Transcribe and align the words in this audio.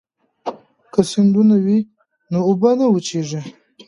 که 0.93 1.01
سیندونه 1.11 1.55
وي 1.65 1.79
نو 2.31 2.39
اوبه 2.47 2.69
نه 2.79 2.85
وچېږي. 2.89 3.41